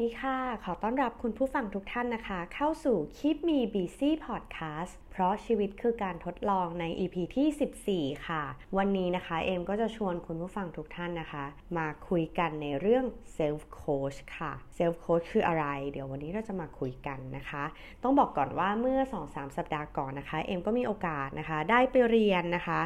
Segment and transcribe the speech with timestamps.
[0.00, 8.42] ดีค่ะ ขอต้อนรับคุณผู้ฟังทุกท่านนะคะ เข้าสู่ Keep Me Busy Podcast เพราะชีวิตคือการทดลองใน EP ที่ 14 ค่ะ
[8.76, 11.44] วันนี้นะคะเอมก็จะชวนคุณผู้ฟังทุกท่านนะคะ
[11.78, 13.04] มาคุยกันในเรื่อง
[13.36, 17.64] Self Coach ค่ะ Self Coach คืออะไร เดี๋ยววันนี้เราจะมาคุยกันนะคะ
[18.02, 22.80] ต้องบอกก่อนว่าเมื่อ 2-3 สัปดาห์ก่อนนะคะ เอมก็มีโอกาสนะคะ ได้ไปเรียนนะคะ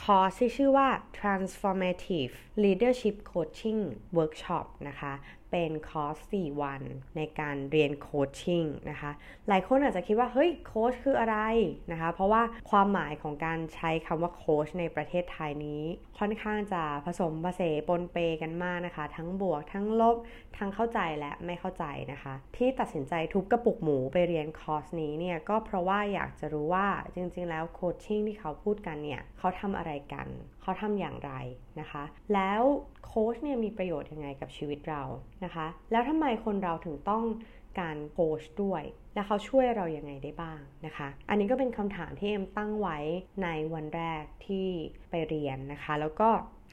[0.00, 0.88] คอร์สที่ชื่อว่า
[1.18, 2.34] transformative
[2.64, 3.80] leadership coaching
[4.18, 5.12] workshop นะคะ
[5.50, 6.82] เป็นคอร์ส 4 วัน
[7.16, 9.10] ในการเรียนโคชชิ่งนะคะ
[9.48, 11.36] หลายคนอาจจะคิดว่า เฮ้ย โคชคืออะไร
[11.92, 15.82] นะคะ เพราะว่าความหมายของการใช้คำว่าโคชในประเทศไทยนี้
[16.18, 20.16] ค่อนข้างจะผสมผสมปนเปกันมากนะคะ ทั้งบวก ทั้งลบ
[20.56, 30.28] ทั้งเข้าใจและไม่เข้าใจนะคะ ที่ตัดสินใจทุบกระปุกหมูไปเรียนคอร์สนี้เนี่ย ก็เพราะว่าอยากจะรู้ว่าจริงๆ แล้วโคชชิ่งที่เขาพูดกันเนี่ย เขาทำอะไรกัน
[30.68, 31.32] เขาทำอย่างไร
[31.80, 32.04] นะคะ
[32.34, 32.62] แล้ว
[33.06, 35.02] โค้ชเนี่ยมีประโยชน์ยังไงกับชีวิตเรา
[35.44, 37.24] นะคะ แล้วทำไมคนเราถึงต้อง
[37.80, 38.82] การโค้ชด้วย
[39.14, 42.98] และเขาช่วยเรายัางไงได้บ้างนะคะ อันนี้ก็เป็นคำถามที่เอ็มตั้งไว้
[43.42, 44.68] ในวันแรกที่
[45.10, 46.28] ไปเรียนนะคะ แล้วก็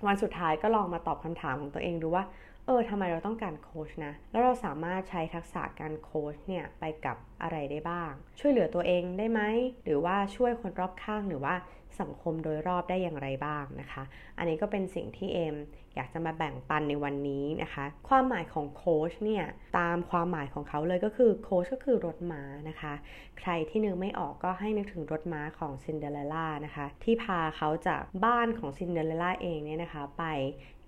[0.08, 2.24] วันสุดท้ายก็ลองมาตอบคำถามของตัวเองดูว่า
[2.66, 9.42] เออทำไมเราต้องการโค้ชนะ แล้วเราสามารถใช้ทักษะการโค้ชเนี่ยไปกับอะไรได้บ้าง ช่วยเหลือตัวเองได้ไหม
[9.84, 11.56] หรือว่าช่วยคนรอบข้างหรือว่า
[12.02, 14.04] สังคมโดยรอบได้อย่างไรบ้างนะคะ
[14.38, 15.56] อันนี้ก็เป็นสิ่งที่เอม
[15.96, 19.46] อยากจะมาแบ่งปันในวันนี้นะคะ ความหมายของโค้ชเนี่ย
[19.78, 22.94] ตามความหมายของเขาเลยก็คือโค้ชก็คือรถม้านะคะ
[23.40, 30.24] ใครที่นึกไม่ออกก็ให้นึกถึงรถม้าของซินเดอเรลล่านะคะ ที่พาเขาจากบ้านของซินเดอเรลล่าเองเนี่ยนะคะ ไป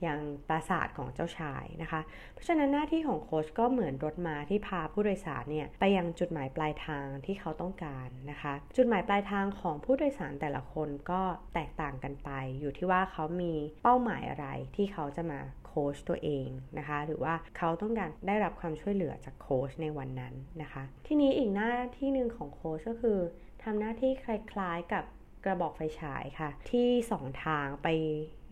[0.08, 2.02] ยังปราสาทของเจ้าชายนะคะ
[2.34, 11.22] เพราะฉะนั้นหน้าที่ของโค้ชก็เหมือนรถม้าที่พาผู้โดยสารเนี่ยไปยังจุดหมายปลายทางที่เขาต้องการนะคะ จุดหมายปลายทางของผู้โดยสารแต่ละคนก็
[11.53, 13.53] แตกต่างกันไป อยู่ที่ว่าเขามี
[13.84, 23.19] เป้าหมายอะไรที่เขาจะมาโค้ชตัวเองนะคะ หรือว่าเขาต้องการได้รับความช่วยเหลือจากโค้ชในวันนั้นนะคะ ทีนี้อีกหน้าที่หนึ่งของโค้ชก็คือ
[23.64, 25.03] ทำหน้าที่คล้ายๆกับ
[25.46, 27.88] กระบอกไฟฉายค่ะ ที่สองทางไป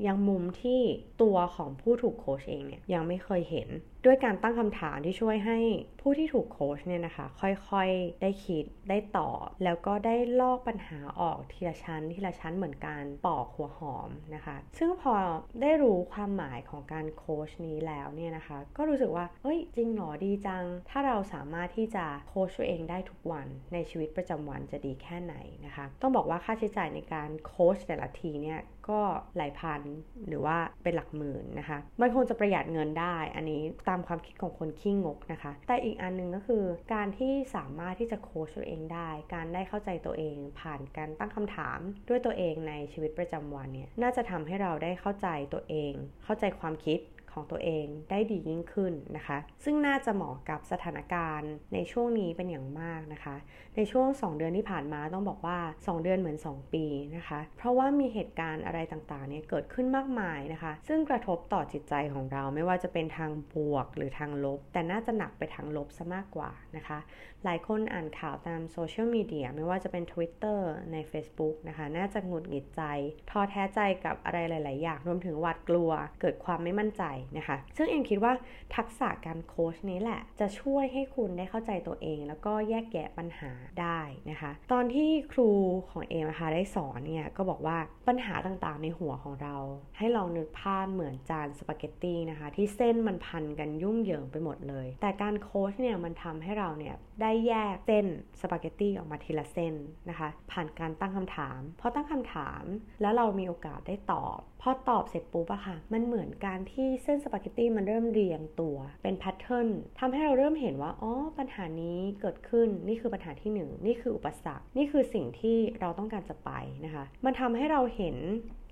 [0.07, 0.81] ยังมุมที่
[1.21, 3.69] ตัวของผู้ถูกโคชเองเนี่ยยังไม่เคยเห็น
[4.05, 5.59] ด้วยการตั้งคำถามที่ช่วยให้
[6.01, 15.13] ผู้ที่ถูกโคชเนี่ยนะคะ ค่อยๆได้คิดได้ตอบแล้วก็ได้ลอกปัญหาออกทีละชั้นทีละชั้นเหมือนการปอกหัวหอมนะคะ ซึ่งพอ
[15.61, 25.35] ได้รู้ความหมายของการโคชนี้แล้วเนี่ยนะคะ ก็รู้สึกว่าเอ้ยจริงหรอดีจัง ถ้าเราสามารถที่จะโคชตัวเองได้ทุกวันในชีวิตประจำวันจะดีแค่ไหน
[25.65, 28.59] นะคะ ต้องบอกว่าค่าใช้จ่ายในการโคชแต่ละทีเนี่ย
[28.89, 29.01] ก็
[29.37, 29.81] หลายพัน
[30.27, 36.63] หรือว่าเป็นหลักหมื่นนะคะ มันคงจะประหยัดเงินได้ อันนี้ตามความคิดของคนขี้งกนะคะ แต่อีกอันนึงก็คือ
[36.93, 41.79] การที่สามารถที่จะโค้ชตัวเองได้ การได้เข้าใจตัวเองผ่านการตั้งคำถาม
[42.09, 45.93] ด้วยตัวเองในชีวิตประจำวันเนี่ย น่าจะทำให้เราได้เข้าใจตัวเอง
[46.23, 46.99] เข้าใจความคิด
[47.35, 53.35] ของตัวเองได้ดียิ่งขึ้นนะคะ ซึ่งน่าจะเหมาะกับสถานการณ์ในช่วงนี้เป็นอย่างมากนะคะ
[53.75, 56.85] ในช่วง 2 เดือนที่ผ่านมาต้องบอกว่า 2 เดือนเหมือน 2 ปี
[57.15, 66.99] นะคะ เพราะว่ามีเหตุการณ์อะไรต่างๆเนี่ยเกิดขึ้นมากมายนะคะ ซึ่งกระทบต่อจิตใจของเราไม่ว่าจะเป็นทางบวกหรือทางลบ แต่น่าจะหนักไปทางลบซะมากกว่านะคะ
[67.43, 70.59] หลายคนอ่านข่าวตามโซเชียลมีเดียไม่ว่าจะเป็น Twitter
[70.91, 72.81] ใน Facebook นะคะ น่าจะหงุดหงิดใจ
[73.29, 75.91] ท้อแท้ใจกับอะไรหลาย ๆ อย่างรวมถึงหวาดกลัว
[76.21, 77.03] เกิดความไม่มั่นใจ
[77.37, 78.33] นะคะ ซึ่งเอ็มคิดว่า
[78.75, 83.99] ทักษะการโค้ชนี้แหละ จะช่วยให้คุณได้เข้าใจตัวเอง แล้วก็แยกแยะปัญหาได้
[84.31, 85.49] นะคะ ตอนที่ครู
[85.91, 87.77] ของเอ็มนะคะได้สอนเนี่ยก็บอกว่า
[88.07, 89.55] ปัญหาต่างๆในหัวของเรา
[89.97, 98.05] ให้ลองนึกภาพเหมือนจานสปาเกตตี้นะคะ ที่เส้นมันพันกันยุ่งเหยิงไปหมดเลย แต่การโค้ชเนี่ยมันทำให้เราเนี่ยได้แยกเส้น
[98.41, 99.75] สปาเกตตี้ออกมาทีละเส้น
[100.09, 102.63] นะคะ ผ่านการตั้งคำถามพอตั้งคำถาม
[103.01, 116.51] แล้วเรามีโอกาสได้ตอบ พอตอบเสร็จปุ๊บอะค่ะ มันเหมือนการที่เส้นสปาเกตตี้มันเริ่มเรียงตัวเป็น pattern ทำให้เราเริ่มเห็นว่าอ๋อปัญหานี้เกิดขึ้นนี่คือปัญหาที่ 1 นี่คืออุปสรรค นี่คือสิ่งที่เราต้องการจะไป
[116.85, 118.17] นะคะ มันทำให้เราเห็น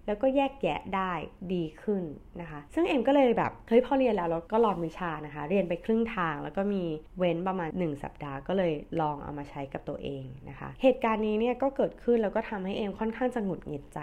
[0.07, 1.13] แล้วก็แยกแยะได้
[1.53, 2.03] ดีขึ้น
[2.41, 6.83] นะคะ ซึ่งเอ็มก็เลยแบบเฮ้ยพอเรียนแล้วเราก็ลองวิชานะคะ เรียนไปครึ่งทาง แล้วก็มี
[7.17, 13.99] เว้นประมาณ 1 สัปดาห์ ก็เลยลองเอามาใช้กับตัวเองนะคะ เหตุการณ์นี้เนี่ยก็เกิดขึ้นแล้วก็ทำให้เอ็มค่อนข้างจะหงุดหงิดใจ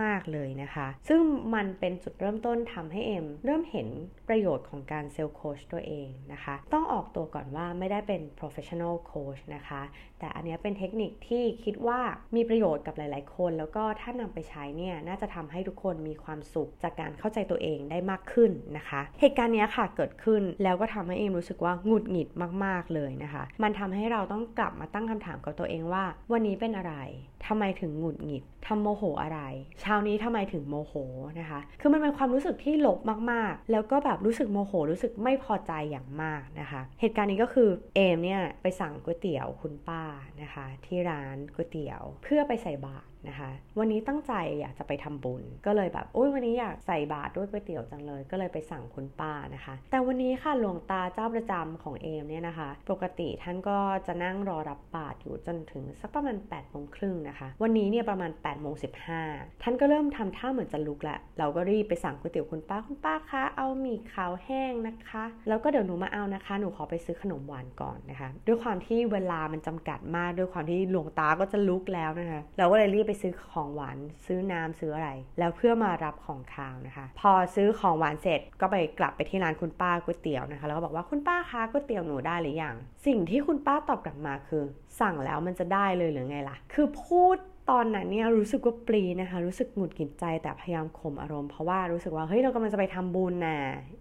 [0.00, 1.20] มาก ๆเลยนะคะ ซึ่ง
[1.54, 3.88] มันเป็นจุดเริ่มต้นทำให้เอ็มเริ่มเห็น
[4.28, 9.82] ประโยชน์ของการเซลล์โคชตัวเองนะคะ ต้องออกตัวก่อนว่าไม่ได้เป็น professional coach นะคะ
[10.18, 12.00] แต่อันนี้เป็นเทคนิคที่คิดว่า
[12.36, 22.28] มีประโยชน์กับหลาย ๆ คน แล้วก็ถ้านำไปใช้เนี่ยน่าจะทำให้ทุกคนมีความสุขจากการเข้าใจตัวเองได้มากขึ้นนะคะ เหตุการณ์นี้ค่ะเกิดขึ้นแล้วก็ทำให้เอมรู้สึกว่าหงุดหงิด
[22.64, 26.94] มาก ๆเลยนะคะ มันทำให้เราต้องกลับมาตั้งคำถามกับตัวเองว่า วันนี้เป็นอะไร
[27.46, 29.40] ทำไมถึงหงุดหงิดทำโมโหอะไร
[29.80, 30.94] เช้านี้ทำไมถึงโมโห
[31.40, 32.98] นะคะ คือมันเป็นความรู้สึกที่ลบ
[33.32, 40.02] มากๆ แล้วก็แบบรู้สึกโมโหรู้สึกไม่พอใจอย่างมากนะคะ เหตุการณ์นี้ก็คือเอมเนี่ยไปสั่งก๋วยเตี๋ยวคุณป้า
[40.42, 58.88] นะคะ ที่ร้านก๋วยเตี๋ยวเพื่อไปใส่บาตรนะคะวันนี้ตั้งใจอยากจะไปทำบุญ ก็เลยแบบโอ้ยวันนี้อยากใส่บาตรด้วยก๋วยเตี๋ยวจังเลย ก็เลยไปสั่งคุณป้านะคะ แต่วันนี้ค่ะหลวงตาเจ้าประจำของเอมเนี่ยนะคะ ปกติท่านก็จะนั่งรอรับบาตรอยู่จนถึงสักประมาณ8ปดโมงครึ่งนะคะวันนี้เนี่ยประมาณ8ปดโมงสิ
[59.62, 82.74] ท่านก็เริ่มทำท่าเหมือนจะลุกแล้วเราก็รีบไปสั่งก๋วยเตี๋ยวคุณป้าคุณป้าคะเอาหมี่ขาวแห้งนะคะ แล้วก็เดี๋ยวหนูมาเอานะคะ หนูขอไปซื้อขนมหวานก่อนนะคะ ด้วยความที่เวลามันจำกัดมาก ด้วยความที่หลวงตาก็จะลุกแล้วนะคะ เราก็เลยรีบไปซื้อของหวานซื้อน้ำซื้ออะไร แล้วเพื่อมารับของคาวนะคะ พอซื้อของหวานเสร็จก็ไปกลับไปที่ร้านคุณป้าก๋วยเตี๋ยวนะคะ แล้วก็บอกว่าคุณป้าคะก๋วยเตี๋ยวหนูได้หรือยัง
[83.06, 84.64] สิ่งที่คุณป้าตอบกลับมาคือ
[85.00, 87.38] สั่งแล้วมันจะได้เลยหรือไงล่ะ คือพูด
[87.70, 93.58] ตอนนั้นเนี่ยรู้สึกว่าปรีนะคะ รู้สึกหงุดหงิดใจแต่พยายามข่มอารมณ์เพราะว่ารู้สึกว่าเฮ้ยเรากำลังจะไปทำบุญนะ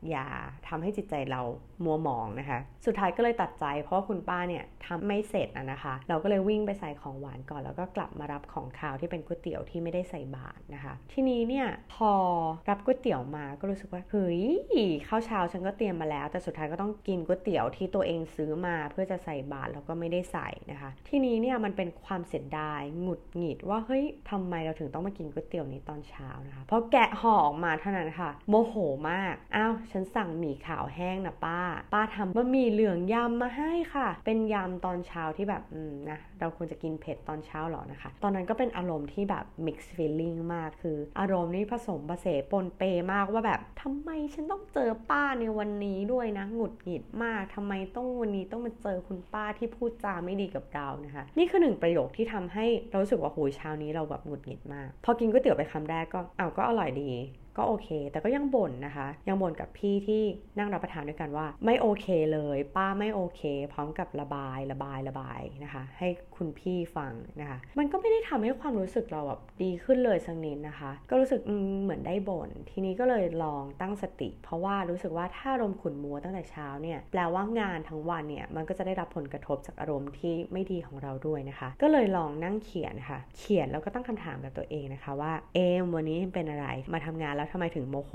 [0.10, 0.28] อย่า
[0.68, 1.42] ทำให้จิตใจเรา
[1.84, 12.12] มัวหมองนะคะ สุดท้ายก็เลยตัดใจ เพราะว่าคุณป้าเนี่ยทำไม่เสร็จนะคะ เราก็เลยวิ่งไปใส่ของหวานก่อน แล้วก็กลับมารับของคาวที่เป็นก๋วยเตี๋ยวที่ไม่ได้ใส่บาตรนะคะ ทีนี้เนี่ยพอ
[12.70, 14.42] รับก๋วยเตี๋ยวมาก็รู้สึกว่าเฮ้ย
[15.08, 28.76] ข้าวเช้าฉันก็เตรียมมาแล้ว แต่สุดท้ายก็ต้องกินก๋วยเตี๋ยวที่ตัวเองซื้อมา เพื่อจะใส่บาตรแล้วก็ไม่ได้ใส่นะคะ ทีนี้เนี่ยมันเป็นความเสียดายหงุดหงิดว่าเฮ้ยทำไมเราถึงต้องมากินก๋วยเตี๋ยวนี้ตอนเช้านะคะพอแกะห่อออกมาเท่านั้นค่ะ โมโห
[29.12, 31.60] มากอ้าวฉันสั่งหมี่ขาวแห้งนะป้า
[31.94, 42.82] ป้าทำบะหมี่เหลืองยำมาให้ค่ะ เป็นยำตอนเช้าที่แบบอืมนะเราควรจะกินเผ็ดตอนเช้าหรอนะคะ ตอนนั้นก็เป็นอารมณ์ที่แบบ mix feeling มากคือ อารมณ์นี้ผสมผสมปนเป
[43.14, 57.10] มากว่าแบบทำไมฉันต้องเจอป้าในวันนี้ด้วยนะหงุดหงิดมากทำไมต้องวันนี้ต้องมาเจอคุณป้าที่พูดจาไม่ดีกับเรานะคะ นี่คือหนึ่งประโยคที่ทำให้เรารู้สึกว่าโหยเช้านี้เราแบบหงุดหงิดมาก พอกินก๋วยเตี๋ยวไปคำแรกก็เอาก็อร่อยดี
[57.58, 60.24] ก็โอเค แต่ก็ยังบ่นนะคะ ยังบ่นกับพี่ที่
[60.58, 63.42] นั่งรับประทานด้วยกันว่า ไม่โอเคเลย ป้าไม่โอเค
[63.74, 71.42] พร้อมกับระบายระบายระบายนะคะ ให้คุณพี่ฟังนะคะ มันก็ไม่ได้ทำให้ความรู้สึกเราแบบดีขึ้นเลยสักนิดนะคะ ก็รู้สึก
[71.84, 88.14] เหมือนได้บ่นทีนี้ก็เลยลองตั้งสติ เพราะว่ารู้สึกว่าถ้าอารมณ์ขุนมัวตั้งแต่เช้าเนี่ยแปลว่างานทั้งวันเนี่ยมันก็จะได้รับผลกระทบจากอารมณ์ที่ไม่ดีของเราด้วยนะคะ ก็เลยลองนั่งเขียนค่ะ เขียนแล้วก็ตั้งคำถามกับตัวเองนะคะว่าเอมวันนี้เป็นอะไรมาทำงานแล้วทำไมถึงโมโห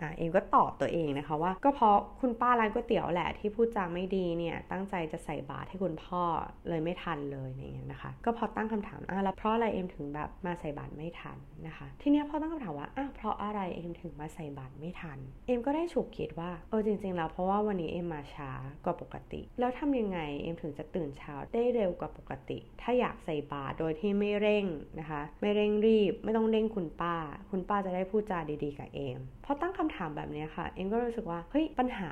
[0.00, 6.22] อะเองก็ตอบตัวเองนะคะว่า ก็เพราะคุณป้าร้านก๋วยเตี๋ยวแหละที่พูดจาไม่ดีเนี่ยตั้งใจจะใส่บาตรให้คุณพ่อ
[6.68, 18.50] เลยไม่ทันเลยเนี่ยนะคะ ก็พอตั้งคำถามอะแล้วเพราะอะไรเอ็มถึงแบบมาใส่บาตรไม่ทันนะคะ ทีนี้พอตั้งคำถามว่าอะเพราะอะไรเอ็มถึงมาใส่บาตรไม่ทัน เอ็มก็ได้ฉุกคิดว่าเออจริง ๆ แล้วเพราะว่าวันนี้เอ็มมาช้า
[18.84, 24.64] กว่าปกติ แล้วทำยังไงเอ็มถึงจะตื่นเช้าได้เร็วกว่าปกติ ถ้าอยากใส่บาตรโดยที่ไม่เร่ง
[25.00, 27.14] นะคะ ไม่เร่งรีบ ไม่ต้องเร่งคุณป้า
[27.50, 32.10] คุณป้าจะได้พูดจาดีีกับเอมพอตั้งคำถามแบบนี้ค่ะ เอ็มก็รู้สึกว่า เฮ้ย ปัญหา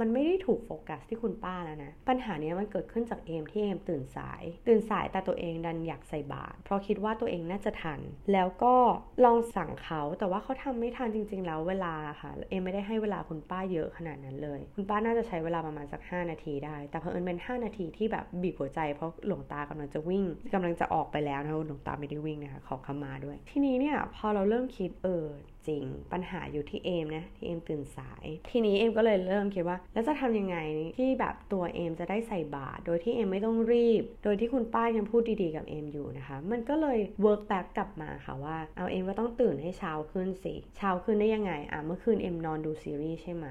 [0.00, 8.00] มันไม่ได้ถูกโฟกัสที่คุณป้าแล้วนะ ปัญหานี้มันเกิดขึ้นจากเอมที่เอมตื่นสาย ตื่นสายแต่ตัวเองดันอยากใส่บาตร เพราะคิดว่าตัวเองน่าจะทัน
[8.32, 8.74] แล้วก็
[9.24, 20.24] ลองสั่งเขา แต่ว่าเขาทำไม่ทันจริง ๆ แล้วเวลาค่ะ เอมไม่ได้ให้เวลาคุณป้าเยอะขนาดนั้นเลย คุณป้าน่าจะใช้เวลาประมาณสัก 5 นาทีได้ แต่เพอเอิญเป็น 5 นาทีที่แบบบีบหัวใจ เพราะหลวงตากำลังจะวิ่ง
[20.54, 25.26] กำลังจะออกไปแล้วนะหลวงตาไม่ได้วิ่งนะคะ ขอขมาด้วย ทีนี้เนี่ย พอเราเริ่มคิด เออ
[25.68, 30.56] จริง ปัญหาอยู่ที่เอมนะที่เอมตื่นสาย ทีนี้เอมก็เลยเริ่มคิดว่า แล้วจะทำยังไง
[30.98, 43.46] ที่แบบตัวเอมจะได้ใส่บาตรโดยที่เอมไม่ต้องรีบ โดยที่คุณป้ายังพูดดีๆกับเอมอยู่นะคะ มันก็เลย work back กลับมาค่ะว่าเอาเอมก็ต้องตื่นให้เช้าขึ้นสิเช้าขึ้นได้ยังไงอะเมื่อคืนเอมนอนดูซีรีส์ใช่ไหม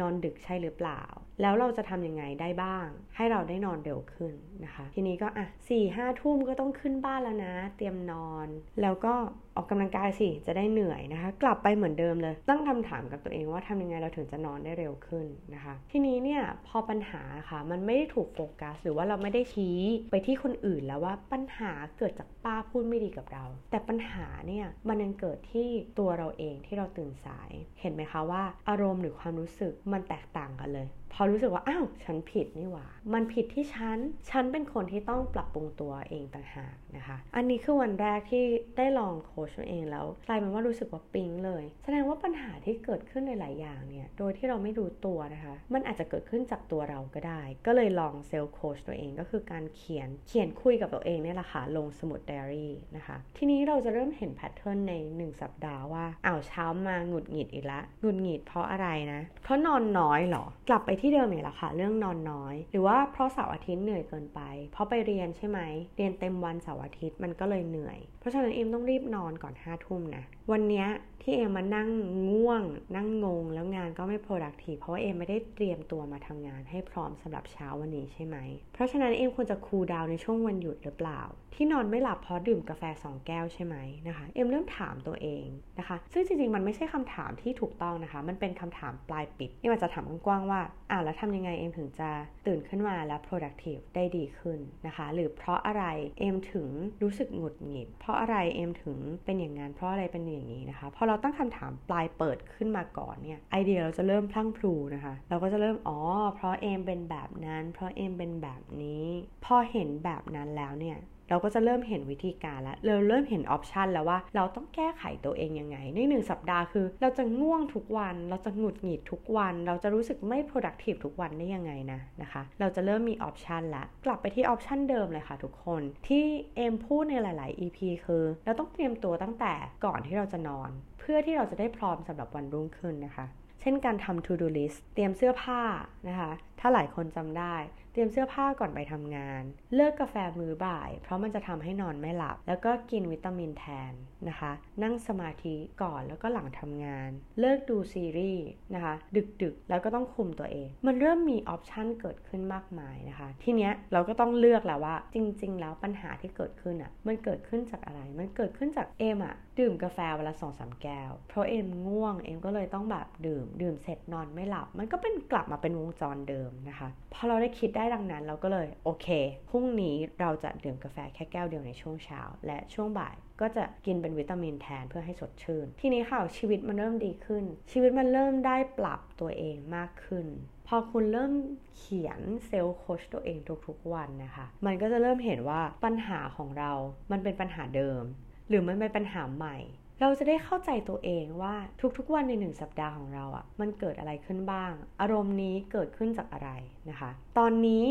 [0.00, 1.02] นอนดึกใช่หรือเปล่า
[1.42, 8.48] แล้วเราจะทำยังไงได้บ้าง ให้เราได้นอนเร็วขึ้นนะคะ ทีนี้ก็อะสี่ห้าทุ่มก็ต้องขึ้นบ้านแล้วนะ เตรียมนอน
[8.82, 9.14] แล้วก็
[9.56, 19.78] ออกกำลังกายสิ จะได้เหนื่อยนะคะ กลับไปเหมือนเดิมเลย ตั้งคำถามกับตัวเองว่าทำยังไงเราถึงจะนอนได้เร็วขึ้นนะคะ ทีนี้เนี่ยพอปัญหาค่ะ มันไม่ได้ถูกโฟกัส หรือว่าเราไม่ได้ชี้
[20.10, 25.68] ไปที่คนอื่นแล้วว่าปัญหาเกิดจากป้าพูดไม่ดีกับเรา แต่ปัญหาเนี่ยมันยังเกิดที่
[25.98, 33.98] ตัวเราเองที่เราตื่นสาย เห็นไหมคะว่า อารมณ์หรือความรู้สึกมันแตกต่างกันเลย พอรู้สึกว่าอ้าวฉันผิดนี่หว่า มันผิดที่ฉัน
[34.30, 38.44] ฉันเป็นคนที่ต้องปรับปรุงตัวเองต่างหากนะคะ อันนี้คือวันแรกที่
[38.76, 59.20] ได้ลองโค้ชตัวเองแล้วกลายเป็นว่ารู้สึกว่าปิ๊งเลย แสดงว่าปัญหาที่เกิดขึ้นในหลายอย่างเนี่ย โดยที่เราไม่รู้ตัวนะคะ มันอาจจะเกิดขึ้นจากตัวเราก็ได้ ก็เลยลอง self coach ตัวเองก็คือการเขียน เขียนคุยกับตัวเองเนี่ยแหละค่ะ ลงสมุดไดอารี่นะคะ ทีนี้เราจะเริ่มเห็น pattern ใน 1 สัปดาห์ว่าอ้าวเช้ามาหงุดหงิดอีกละ หงุดหงิดเพราะอะไรนะ
[59.42, 64.40] เพราะนอนน้อยหรอ กลับไปที่เดิมอยู่แหละค่ะ เรื่องนอนน้อย หรือว่าเพราะเสาร์อาทิตย์เหนื่อยเกินไป
[64.72, 65.58] เพราะไปเรียนใช่ไหม
[65.96, 70.86] เรียนเต็มวันเสาร์อาทิตย์มันก็เลยเหนื่อยเพราะฉะนั้นเอ็มต้องรีบนอนก่อนห้าทุ่มนะ วันนี้
[71.22, 71.88] ที่เอ็มมานั่ง
[72.30, 72.62] ง่วง
[72.96, 78.36] นั่งงง แล้วงานก็ไม่ productive เพราะว่าเอ็มไม่ได้เตรียมตัวมาทำงานให้พร้อมสำหรับเช้าวันนี้ใช่ไหม
[78.74, 81.22] เพราะฉะนั้นเอ็มควรจะ cool down ในช่วงวันหยุดหรือเปล่า
[81.54, 83.76] ที่นอนไม่หลับเพราะดื่มกาแฟ 2 แก้วใช่ไหม
[84.08, 85.46] นะคะ เอ็มเริ่มถามตัวเอง
[85.78, 90.60] นะคะ ซึ่งจริงๆ มันไม่ใช่คำถามที่ถูกต้องนะคะ มันเป็นคำถามปลายปิด เอ็มอาจจะถามกว้างๆว่า
[90.90, 92.10] อ่าแล้วทำยังไงเอ็มถึงจะ
[92.46, 95.84] ตื่นขึ้นมาแล้ว productive ได้ดีขึ้นนะคะ หรือเพราะอะไร
[96.20, 96.66] เอ็มถึง
[97.02, 105.98] รู้สึกหงุดหงิดเพราะอะไรเอ็มถึงเป็นอย่างนั้นเพราะอะไรเป็นอย่างนี้นะคะพอเราตั้งคำถามปลายเปิดขึ้นมาก่อนเนี่ยไอเดียเราจะเริ่มพรั่งพรูนะคะเราก็จะเริ่มอ๋อ
[106.34, 109.04] เพราะเอ็มเป็นแบบนั้น เพราะเอ็มเป็นแบบนี้
[109.44, 110.96] พอเห็นแบบนั้นแล้วเนี่ย
[111.30, 126.24] เราก็จะเริ่มเห็นวิธีการแล้วเราเริ่มเห็น option แล้วว่าเราต้องแก้ไขตัวเองยังไง ในหนึ่งสัปดาห์คือ เราจะง่วงทุกวัน เราจะหงุดหงิดทุกวัน เราจะรู้สึกไม่ productive ทุกวันได้ยังไงนะนะคะ เราจะเริ่มมี option ละกลับไปที่ option เดิมเลยค่ะทุกคนที่
[126.56, 130.70] เอมพูดในหลาย ๆ EP คือเราต้องเตรียมตัวตั้งแต่ก่อนที่เราจะนอน
[131.00, 133.26] เพื่อที่เราจะได้พร้อมสำหรับวันรุ่งขึ้นนะคะ
[133.60, 135.60] เช่นการทำ to do list เตรียมเสื้อผ้า
[136.08, 136.30] นะคะ
[136.60, 137.56] ถ้าหลายคนจำได้
[137.92, 139.42] เตรียมเสื้อผ้าก่อนไปทำงาน
[139.74, 143.92] เลิกกาแฟมื้อบ่าย เพราะมันจะทำให้นอนไม่หลับ แล้วก็กินวิตามินแทน
[144.28, 144.52] นะคะ
[144.82, 148.94] นั่งสมาธิก่อนแล้วก็หลังทำงาน เลิกดูซีรีส์นะคะ
[149.42, 169.06] ดึกๆ แล้วก็ต้องคุมตัวเอง มันเริ่มมีออปชันเกิดขึ้นมากมายนะคะ ทีเนี้ยเราก็ต้องเลือกแล้วว่า จริง ๆ แล้วปัญหาที่เกิดขึ้นอะ่ะ มันเกิดขึ้นจากอะไร มันเกิดขึ้นจากเอมอะ่ะดื่มกาแฟวันละสองสามแก้ว เพราะเอมง่วง เอมก็เลยต้องแบบดื่ม ดื่มเสร็จนอนไม่หลับ มันก็เป็นกลับมาเป็นวงจรเดิมนะคะ พอเราได้คิดได้ดังนั้นเราก็เลยโอเค
[169.50, 180.26] พรุ่งนี้เราจะดื่มกาแฟแค่แก้วเดียวในช่วงเช้า และช่วงบ่ายก็จะกินเป็นวิตามินแทนเพื่อให้สดชื่น ทีนี้ค่ะชีวิตมันเริ่มดีขึ้น ชีวิตมันเริ่มได้ปรับตัวเองมากขึ้น
[180.68, 181.32] พอคุณเริ่ม
[181.76, 186.72] เขียนเซลล์โคชตัวเองทุกๆวันนะคะ มันก็จะเริ่มเห็นว่าปัญหาของเรา
[187.10, 188.02] มันเป็นปัญหาเดิม
[188.48, 189.56] หรือมันเป็นปัญหาใหม่
[190.00, 191.54] เราจะได้เข้าใจตัวเองว่า
[191.98, 196.50] ทุกๆวันในหนึ่งสัปดาห์ของเราอะ่ะมันเกิดอะไรขึ้นบ้าง อารมณ์นี้เกิดขึ้นจากอะไร
[196.90, 197.86] นะคะ ตอนนี้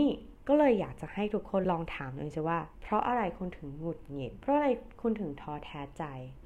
[0.47, 4.67] ก็เลยอยากจะให้ทุกคนลองถามตัวเองว่า เพราะอะไรคุณถึงหงุดหงิด เพราะอะไร
[5.01, 6.03] คุณถึงท้อแท้ใจ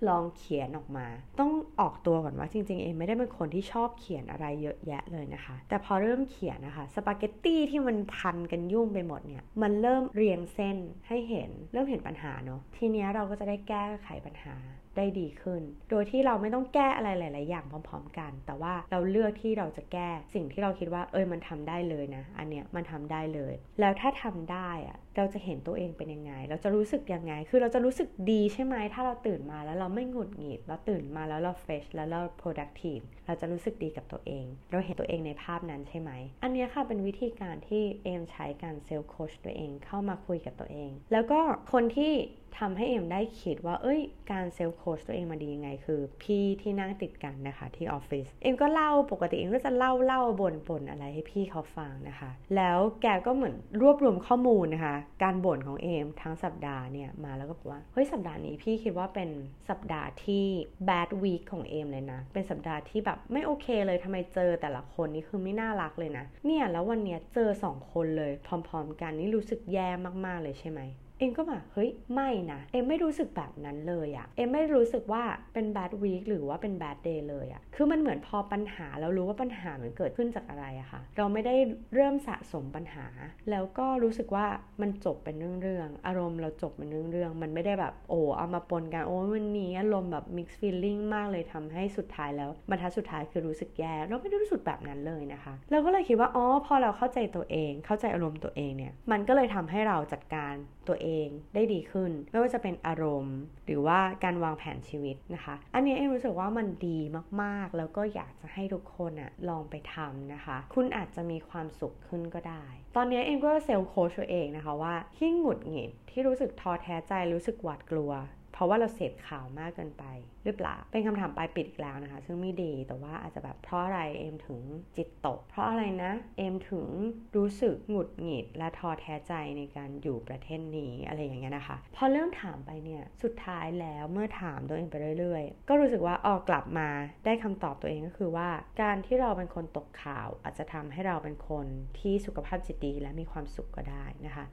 [0.07, 1.07] ลองเขียนออกมา
[1.39, 10.77] ต้องออกตัวก่อนว่าจริงๆ เองไม่ได้เป็นคนที่ชอบเขียนอะไรเยอะแยะเลยนะคะ แต่พอเริ่มเขียนนะคะ สปาเกตตี้ที่มันพันกันยุ่งไปหมดเนี่ย มันเริ่มเรียงเส้น
[11.07, 14.55] ให้เห็น เริ่มเห็นปัญหาเนาะ ทีนี้เราก็จะได้แก้ไขปัญหา
[14.97, 32.21] ได้ดีขึ้น โดยที่เราไม่ต้องแก้อะไรหลาย ๆ อย่างพร้อม ๆ กัน แต่ว่าเราเลือกที่เราจะแก้สิ่งที่เราคิดว่า เอยมันทำได้เลยนะ อันเนี้ยมันทำได้เลย แล้วถ้าทำได้อะ เราจะเห็นตัวเองเป็นยังไง เราจะรู้สึกยังไง คือเราจะรู้สึกดีใช่ไหม ถ้าเราตื่นมาแล้วเราไม่หงุดหงิด เราตื่นมาแล้วเราเฟชแล้วเรา
[32.41, 36.11] productive เราจะรู้สึกดีกับตัวเอง เราเห็นตัวเองในภาพนั้นใช่ไหม
[36.43, 41.39] อันนี้ค่ะเป็นวิธีการที่เอมใช้การเซลล์โคชตัวเองเข้ามาคุยกับตัวเอง แล้วก็
[41.71, 42.13] คนที่
[42.61, 44.01] ทำให้เอ็มได้คิดว่า เอ้ย
[44.31, 59.29] การ self-coach ตัวเองมาดียังไง คือ พี่ที่นั่งติดกันนะคะที่ออฟฟิศ เอ็มก็เล่าปกติเอ็มก็จะเล่าเล่าบ่นบ่นอะไรให้พี่เขาฟังนะคะ แล้วแกก็เหมือนรวบรวมข้อมูลนะคะการบ่นของเอมทั้งสัปดาห์เนี่ยมาแล้วก็บอกว่าเฮ้ยสัปดาห์นี้พี่คิดว่าเป็น
[59.69, 60.45] สัปดาห์ที่
[60.89, 69.89] bad week ของเอมเลยนะ เป็นสัปดาห์ที่แบบไม่โอเคเลยทำไมเจอแต่ละคนนี่คือไม่น่ารักเลยนะ เนี่ยแล้ววันเนี้ยเจอสองคนเลยพร้อม ๆ กันนี่รู้สึกแย่
[70.25, 70.81] มากๆเลยใช่ไหม
[71.23, 81.55] เอ็มก็แบบเฮ้ยไม่นะเอ็มไม่รู้สึกแบบนั้นเลยอะเอ็มไม่รู้สึกว่าเป็น bad week หรือว่าเป็น bad day เลยอะคือมันเหมือนพอปัญหาเรารู้ว่าปัญหามันเกิดขึ้นจากอะไรอะค่ะ เราไม่ได้
[81.95, 83.07] เริ่มสะสมปัญหา
[83.49, 84.45] แล้วก็รู้สึกว่า
[84.81, 100.53] มันจบเป็นเรื่องๆอารมณ์เราจบเป็นเรื่องๆมันไม่ได้แบบโอ้เอามาปนกันโอ้วันนี้อารมณ์แบบ mixed feeling มากเลยทำให้สุดท้ายแล้วบรรทัดสุดท้ายคือรู้สึกแย่เราไม่ได้รู้สึกแบบนั้นเลยนะคะเราก็เลยคิดว่าอ๋อพอเราเข้าใจตัวเอง เข้าใจอารมณ์ตัวเองเนี่ยมันก็เลยทำให้เราจัดการ
[100.87, 101.12] ตัวเอง
[101.55, 106.99] ได้ดีขึ้น ไม่ว่าจะเป็นอารมณ์ หรือว่าการวางแผนชีวิตนะคะ อันนี้เอ็มรู้สึกว่ามันดี
[107.41, 112.63] มากๆ แล้วก็อยากจะให้ทุกคนอะลองไปทำนะคะ คุณอาจจะมีความสุขขึ้นก็ได้
[112.95, 118.11] ตอนนี้เอ็มก็เซลล์โค้ชตัวเองนะคะว่าที่หงุดหงิดที่รู้สึกท้อแท้ใจรู้สึกหวาดกลัว
[118.53, 120.05] เพราะว่าเราเสพข่าวมากเกินไป
[120.43, 124.59] หรือเปล่า เป็นคำถามปลายปิดอีกแล้วนะคะ ซึ่งไม่ดีแต่ว่าอาจจะแบบเพราะอะไรเอมถึง
[124.97, 126.87] จิตตก เพราะอะไรนะเอมถึง
[127.35, 136.89] รู้สึกหงุดหงิดและท้อแท้ใจในการอยู่ประเทศนี้อะไรอย่างเงี้ยนะคะ พอเริ่มถามไปเนี่ยสุดท้ายแล้วเมื่อถามตัวเองไปเรื่อยๆ ก็รู้สึกว่าอ๋อกลับมา
[137.25, 138.49] ได้คำตอบตัวเองก็คือว่า
[138.81, 141.67] การที่เราเป็นคนตกข่าว อาจจะทำให้เราเป็นคน
[141.99, 144.45] ที่สุขภาพจิตดีและมีความสุขก็ได้นะคะ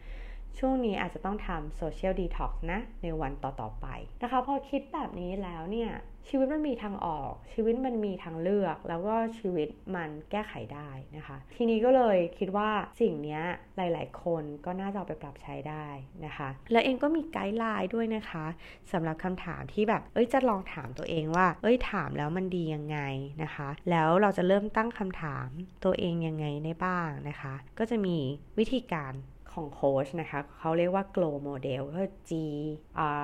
[0.59, 3.87] ช่วงนี้อาจจะต้องทำ social detox นะ ในวันต่อๆไป
[4.23, 5.90] นะคะพอคิดแบบนี้แล้วเนี่ย
[6.28, 13.40] ชีวิตมันมีทางออก ชีวิตมันมีทางเลือก แล้วก็ชีวิตมันแก้ไขได้นะคะ ทีนี้ก็เลยคิดว่าสิ่งนี้
[13.76, 15.87] หลาย ๆ คนก็น่าจะเอาไปปรับใช้ได้
[16.26, 18.47] นะคะ แล้วเองก็มีไกด์ไลน์ด้วยนะคะ
[18.92, 22.99] สำหรับคำถามที่แบบเอ้ยจะลองถามตัวเองว่า เอ้ยถามแล้วมันดียังไง
[23.42, 25.49] นะคะ แล้วเราจะเริ่มตั้งคำถาม
[25.85, 28.16] ตัวเองยังไงได้บ้างนะคะ ก็จะมี
[28.59, 29.12] วิธีการ
[29.52, 32.33] ของโค้ชนะคะ เขาเรียกว่า glow model ก็ G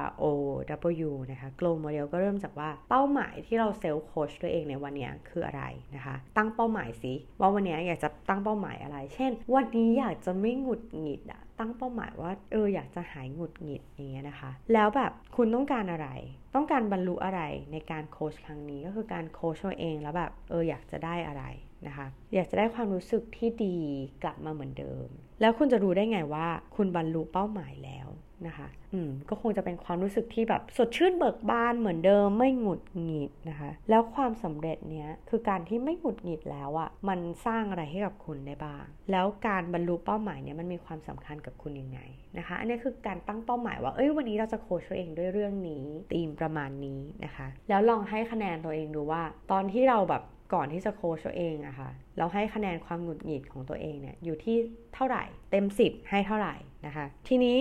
[0.00, 0.24] R O
[1.06, 5.62] W นะคะ glow model ก็เริ่มจากว่าเป้าหมายที่เราเซลล์โค้ชตัวเองในวันนี้คืออะไร
[5.94, 16.08] นะคะ ตั้งเป้าหมายสิว่าวันนี้อยากจะตั้งเป้าหมายอะไร เช่น วันนี้อยากจะไม่หงุดหงิดอะ ตั้งเป้าหมายว่าเอออยากจะหายหงุดหงิดอย่างเงี้ยนะคะ แล้วแบบคุณต้องการอะไร
[16.54, 17.40] ต้องการบรรลุอะไร
[17.72, 21.44] ในการโคชครั้งนี้ก็คือการโคชตัวเองแล้วแบบเอออยากจะได้อะไร
[21.86, 23.76] นะคะอยากจะได้ความรู้สึกที่ดี
[24.22, 25.06] กลับมาเหมือนเดิม
[25.40, 26.46] แล้วคุณจะรู้ได้ไงว่า
[26.76, 28.08] คุณบรรลุเป้าหมายแล้ว
[28.46, 42.00] นะคะ อืม ก็คงจะเป็นความรู้สึกที่แบบสดชื่นเบิกบานเหมือนเดิมไม่หงุดหงิดนะคะ แล้วความสำเร็จเนี้ยคือการที่ไม่หงุดหงิดแล้วอะ่ะ มันสร้างอะไรให้กับคุณได้บ้าง แล้วการบรรลุเป้าหมายเนี้ยมันมีความสำคัญกับคุณยังไง
[42.38, 50.22] นะคะ อันนี้คือการตั้งเป้าหมายว่า เอ้ย วันนี้เราจะโค้ชตัวเองด้วยเรื่องนี้ธีมประมาณนี้นะคะ แล้วลองให้คะแนนตัวเองดูว่า ตอนที่เราแบบ
[50.54, 54.56] ก่อนที่จะโค้ชตัวเองอะคะ่ะ เราให้คะแนนความหงุดหงิดของตัวเองเนี่ยอยู่ที่
[54.94, 56.54] เท่าไหร่ เต็ม 10 ให้เท่าไหร่
[56.86, 57.58] นะคะ ทีนี้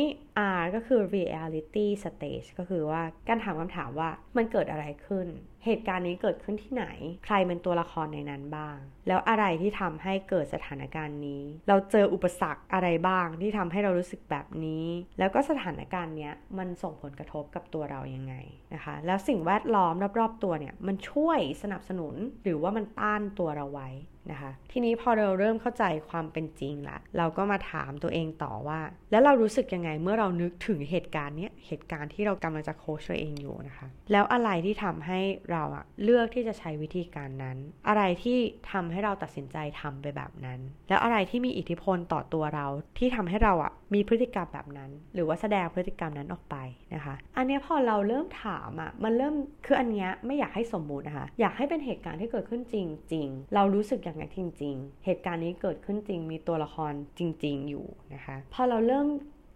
[0.60, 5.27] R ก็คือ reality stage ก็คือว่าการถามคำถามว่ามันเกิดอะไรขึ้น
[5.65, 6.86] เหตุการณ์นี้เกิดขึ้นที่ไหน
[7.25, 14.86] ใครเป็นตัวละครในนั้นบ้าง แล้วอะไรที่ทำให้เกิดสถานการณ์นี้ เราเจออุปสรรคอะไรบ้างที่ทำให้เรารู้สึกแบบนี้
[15.19, 18.36] แล้วก็สถานการณ์เนี้ยมันส่งผลกระทบกับตัวเรายังไง
[18.74, 23.89] นะคะ แล้วสิ่งแวดล้อมรอบๆตัวเนี่ยมันช่วยสนับสนุนหรือว่ามันต้านตัวเราไว้
[24.32, 28.79] นะคะทีนี้พอเราเริ่มเข้าใจความเป็นจริงละเราก็มาถามตัวเองต่อว่า
[29.12, 35.20] แล้วเรารู้สึกยังไงเมื่อเรานึกถึงเหตุการณ์นี้เหตุการณ์ที่เรากำลังจะโค้ชตัวเองอยู่นะคะ แล้วอะไรที่ทำให้
[35.51, 38.38] เราอะเลือกที่จะใช้วิธีการนั้น อะไรที่
[38.72, 42.67] ทำให้เราตัดสินใจทำไปแบบนั้น แล้วอะไรที่มีอิทธิพลต่อตัวเรา
[42.98, 46.56] ที่ทำให้เราอะมีพฤติกรรมแบบนั้น หรือว่าแสดงพฤติกรรมนั้นออกไป
[46.94, 52.75] นะคะ อันนี้พอเราเริ่มถามอะมันเริ่มคืออันเนี้ยไม่อยากให้สมมุตินะคะ อยากให้เป็นเหตุการณ์ที่เกิดขึ้นจ
[53.13, 59.08] ริง ๆ เรารู้สึกอย่างไรจริง ๆ เหตุการณ์นี้เกิดขึ้นจริง มีตัวละครจริง ๆ อยู่นะคะ พอเราเริ่ม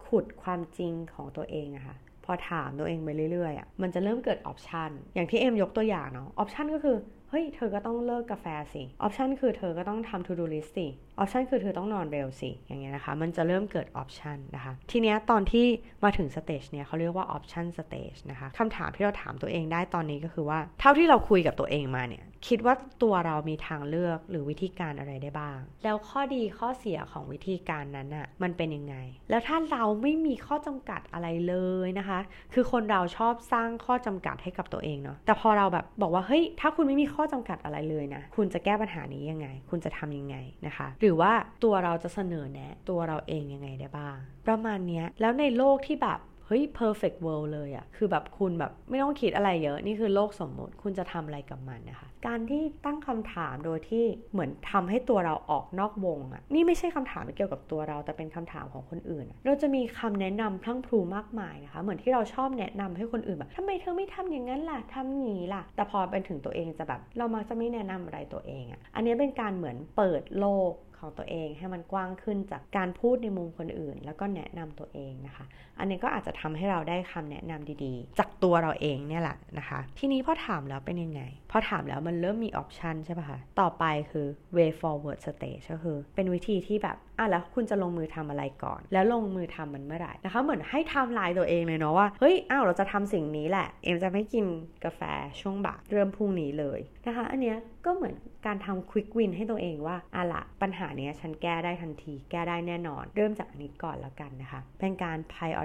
[0.06, 6.96] ขุดความจริงของตัวเองอะคะ่ะพอถามตัวเองไปเรื่อยๆอะมันจะเริ่มเกิด option อย่างที่เอ็มยกตัวอย่างเนาะ option ก็คือ
[7.30, 10.86] เฮ้ย เธอก็ต้องเลิกกาแฟสิ option คือเธอก็ต้องทำ to do list สิ
[11.20, 15.66] option คือเธอต้องนอนเร็วสิ อย่างเงี้ยนะคะ มันจะเริ่มเกิด option นะคะ ทีเนี้ยตอนที่
[16.04, 28.96] มาถึง stage เนี้ยเขาเรียกว่า option stage นะคะคำถามที่เราถามตัวเองได้ตอนนี้ก็คือว่า เท่าที่เราคุยกับตัวเองมาเนี่ย คิดว่าตัวเรามีทางเลือกหรือวิธีการอะไรได้บ้าง แล้วข้อดีข้อเสียของวิธีการนั้นอะมันเป็นยังไง
[29.30, 32.20] แล้วถ้าเราไม่มีข้อจำกัดอะไรเลยนะคะ
[32.54, 41.32] คือคนเราชอบสร้างข้อจำกัดให้กับตัวเองเนาะ แต่พอเราแบบบอกว่าเฮ้ยถ้าคุณไม่มีข้อจำกัดอะไรเลยยนะ คุณจะแก้ปัญหานี้ยังไง คุณจะทำยังไงนะคะหรือว่า
[41.64, 73.96] ตัวเราจะเสนอแนะ ตัวเราเองยังไงได้บ้าง ประมาณนี้แล้วในโลกที่แบบเฮ้ย perfect world เลยอะคือแบบคุณแบบไม่ต้องคิดอะไรเยอะ นี่คือโลกสมมติ คุณจะทำอะไรกับมันนะคะ การที่ตั้งคำถามโดยที่เหมือนทำให้ตัวเราออกนอกวงอะนี่ไม่ใช่คำถามเกี่ยวกับตัวเรา แต่เป็นคำถามของคนอื่น เราจะมีคำแนะนำพลั่งพลูมากมายนะคะ เหมือนที่เราชอบแนะนำให้คนอื่นแบบทำไมเธอไม่ทำอย่างนั้นล่ะทำนี้ล่ะ แต่พอเป็นถึงตัวเองจะแบบ เรามักจะไม่แนะนำอะไรตัวเองอะอันนี้เป็นการเหมือนเปิดโลก ของตัวเอง ให้มันกว้างขึ้นจากการพูดในมุมคนอื่น
[74.04, 75.44] แล้วก็แนะนำตัวเองนะคะ
[75.80, 92.34] อันนี้ก็อาจจะทำให้เราได้คำแนะนำดีๆ จากตัวเราเองเนี่ยแหละนะคะ ทีนี้พอถามแล้วเป็นยังไง พอถามแล้วมันเริ่มมี option ใช่ป่ะคะ ต่อไปคือ way forward stage ก็คือ เป็นวิธีที่แบบอะแล้วคุณจะลงมือทำอะไรก่อน แล้วลงมือทำมันเมื่อไหร่นะคะ เหมือนให้ท้าทายตัวเองเลยเนาะว่า เฮ้ย
[92.50, 94.44] อ้าว เราจะทำสิ่งนี้แหละ เอ็มจะไม่กิน
[94.84, 95.00] กาแฟ
[95.40, 98.14] ช่วงบ่ายเริ่มพรุ่งนี้เลยนะคะ อันเนี้ยก็เหมือน
[98.46, 105.18] การทำ quick win ให้ตัวเองว่าอะละปัญหาเนี้ยฉันแก้ได้ทันที แก้ได้แน่นอน เริ่มจากอันนี้ก่อนแล้วกันนะคะ เป็นการ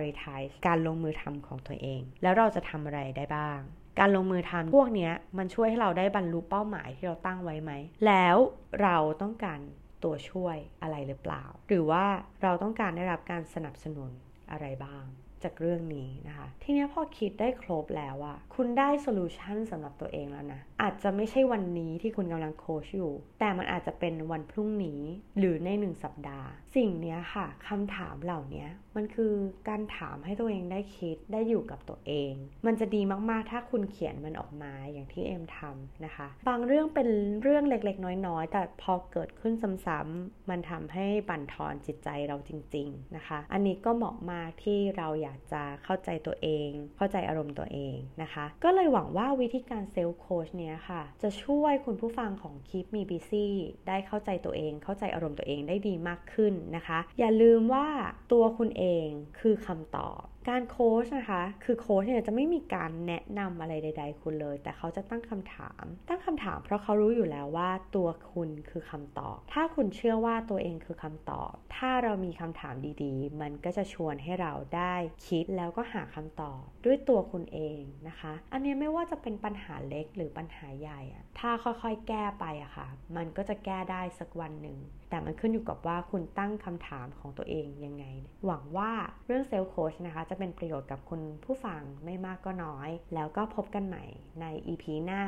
[0.06, 3.60] prioritize การลงมือทำของตัวเอง แล้วเราจะทำอะไรได้บ้าง
[4.00, 7.72] การลงมือทำพวกนี้มันช่วยให้เราได้บรรลุเป้าหมายที่เราตั้งไว้ไหม
[8.08, 8.38] แล้ว
[8.82, 9.60] เราต้องการ
[10.04, 12.06] ตัวช่วยอะไรหรือเปล่า หรือว่า
[12.44, 14.12] เราต้องการได้รับการสนับสนุน
[14.52, 15.04] อะไรบ้าง
[15.44, 25.02] จากเรื่องนี้นะคะ ทีนี้พอคิดได้ครบแล้วอะคุณได้โซลูชันสำหรับตัวเองแล้วนะอาจจะไม่ใช่วันนี้ที่คุณกำลังโคชอยู่ แต่มันอาจจะเป็นวันพรุ่งนี้
[25.40, 29.34] หรือในหนึ่งสัปดาห์ สิ่งนี้ค่ะคำถามเหล่านี้มันคือ
[29.70, 32.34] การถามให้ตัวเองได้คิดได้อยู่กับตัวเอง
[32.66, 37.10] มันจะดีมากๆถ้าคุณเขียนมันออกมาอย่างที่เอ็มทำนะคะ บางเรื่องเป็น
[37.44, 39.54] เรื่องเล็กๆ น้อยๆ แต่พอเกิดขึ้น
[39.86, 53.54] ซ้ำๆมันทำให้บั่นทอนจิตใจเราจริง ๆนะคะ อันนี้ก็เหมาะมากที่เราอยากจะเข้าใจตัวเอง เข้าใจอารมณ์ตัวเองนะคะ ก็เลยหวังว่าวิธีการเซลล์โคชเนี้ยค่ะ จะช่วยคุณผู้ฟังของคลิปมีบีซี่
[53.88, 57.88] ได้เข้าใจตัวเอง เข้าใจอารมณ์ตัวเองได้ดีมากขึ้นนะคะ อย่าลืมว่า
[58.32, 59.08] ตัวคุณเอง
[59.40, 74.96] คือคำตอบ การโค้ชนะคะ คือโค้ชเนี่ยจะไม่มีการแนะนำอะไรใด ๆ คุณเลย แต่เขาจะตั้งคำถาม ตั้งคำถามเพราะเขารู้อยู่แล้วว่าตัวคุณคือคำตอบ ถ้าคุณเชื่อว่าตัวเองคือคำตอบ ถ้าเรามีคำถามดีๆ มันก็จะชวนให้เราได้
[75.28, 84.78] คิดแล้วก็หาคำตอบด้วยตัวคุณเองนะคะ อันนี้ไม่ว่าจะเป็นปัญหาเล็กหรือปัญหาใหญ่อะ ถ้าค่อยๆ แก้ไปอะค่ะ มันก็จะแก้ได้สักวันหนึ่ง
[85.10, 88.06] แต่มันขึ้นอยู่กับว่าคุณตั้งคำถามของตัวเองยังไง
[88.46, 88.92] หวังว่า
[89.26, 94.04] เรื่องเซลล์โคชนะคะ จะเป็นประโยชน์กับคุณผู้ฟังไม่มากก็น้อย แล้วก็พบกันใหม่
[94.42, 95.24] ใน EP หน้า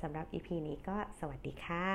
[0.00, 1.88] สำหรับ EP นี้ก็สวัสดีค่ะ